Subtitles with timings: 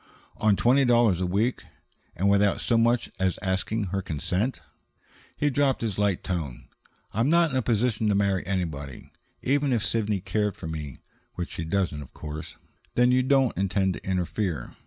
[0.37, 1.63] "On twenty dollars a week?
[2.15, 4.59] And without so much as asking her consent?"
[5.37, 6.67] He dropped his light tone.
[7.13, 9.11] "I'm not in a position to marry anybody.
[9.43, 11.01] Even if Sidney cared for me,
[11.35, 12.55] which she doesn't, of course"
[12.95, 14.75] "Then you don't intend to interfere?